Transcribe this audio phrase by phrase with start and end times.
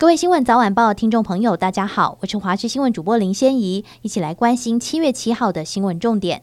[0.00, 6.42] 各位新闻早晚报听众朋友，大家好，我是华视新闻主播林仙怡，一起来关心七月七号的新闻重点。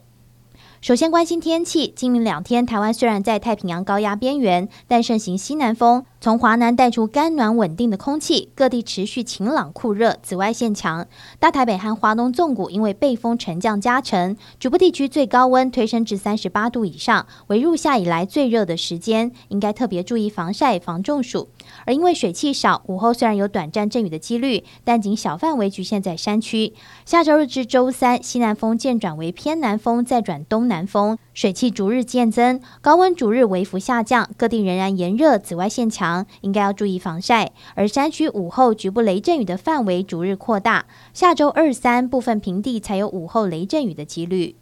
[0.80, 6.06] 首先关心天气，今明两天，台湾虽然在太平洋高压边缘，但盛行西南风。
[6.20, 11.06] 从华南带出干暖稳定的空气，各地持续晴朗酷热，紫外线强。
[11.38, 21.50] 大台北和华东纵谷因为背风沉降加成，局部地区最高温推升至三十八度以上，为入夏以来最热的时间，应该特别注意防晒防中暑。
[21.84, 26.74] 而因为水汽少，午后虽然有短暂阵雨的几率，但仅小范围局限在山区。
[27.04, 31.16] 下周日至周三，西南风渐转为偏南风，再转东南风。
[31.32, 36.07] 水汽逐日渐增，高温逐日微幅下降，各地仍然炎热，紫外线强，
[36.40, 37.52] 应该要注意防晒。
[37.74, 44.56] 而山区午后局部雷阵雨的范围逐日扩大，下周二三部分平地才有午后雷阵雨的几率。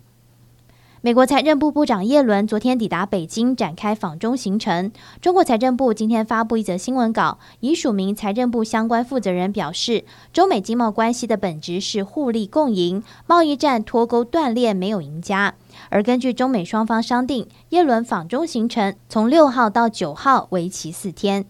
[1.07, 4.91] 美国财政部部长耶伦昨天抵达北京，展开访中行程。
[5.21, 15.55] 中国财政部今天发布一则新闻稿，已署名财政部相关负责人表示，中美经贸关系的本质是互利共赢，贸易战脱钩断裂没有赢家。
[15.91, 21.45] 而根据中美双方商定，耶伦访中行程从六号到九号，为期四天。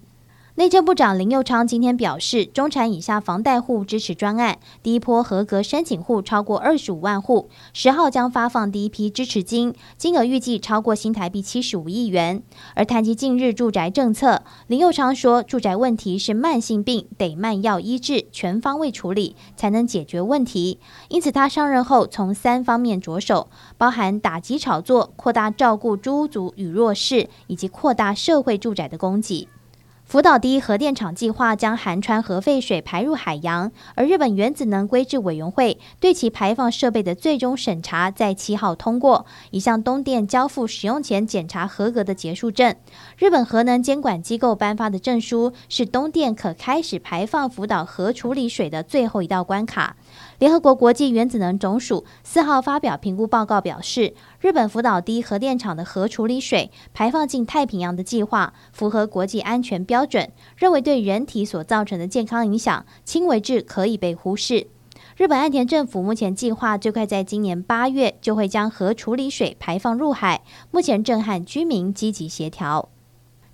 [0.59, 12.43] 内政部长林佑昌今天表示，中产以下房贷户支持专案第一波合格申请户超过二十五万户，十号将发放第一批支持金，金额预计超过新台币七十五亿元。
[12.75, 20.81] 而谈及近日住宅政策，林佑昌说，住宅问题是慢性病，得慢药医治，全方位处理才能解决问题。
[21.11, 29.47] 因此，他上任后从三方面着手，包含打击炒作、扩大照顾租屋族与弱势，以及扩大社会住宅的供给。
[30.07, 42.77] 福岛第一核电厂计划将含氚核废水排入海洋，而日本原子能规制委员会对其排放设备的最终审查在七号通过，已向东电交付使用前检查合格的结束证。
[43.19, 49.97] 日本核能监管机构颁发的证书是东电可开始排放福岛核处理水的最后一道关卡。
[50.39, 64.67] 联合国国际原子能总署四号发表评估报告表示，日本福岛第一核电厂的核处理水排放进太平洋的计划符合国际安全标准，认为对人体所造成的健康影响轻微至可以被忽视。
[65.17, 72.91] 日本岸田政府目前计划最快在今年八月就会将核处理水排放入海，目前正和居民积极协调。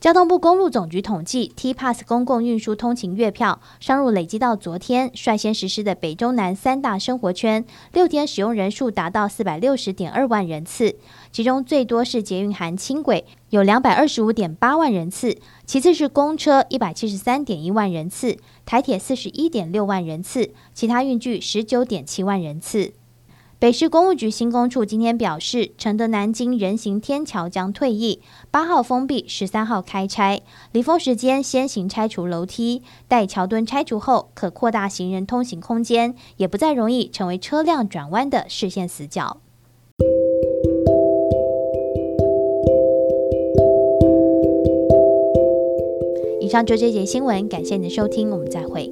[0.03, 10.97] 交通部公路总局统计，T-Pass 公共运输通勤月票上路累积到昨天率先实施的北中南三大生活圈，六天使用人数达到四百六十点二万人次，
[11.31, 22.95] 其中最多是捷运含轻轨，有两百二十五点八万人次，其次是公车一百七十三点一万人次，台铁四十一点六万人次，其他运具十九点七万人次。
[23.63, 30.41] 北市公务局新工处今天表示，承德南京人行天桥将退役，八号封闭，十三号开拆。
[30.73, 39.39] 离峰时间先行拆除楼梯，待桥墩拆除后，可扩大行人通行空间，也不再容易成为车辆转弯的视线死角。
[46.41, 48.91] 以上就这节新闻，感谢您的收听，我们再会。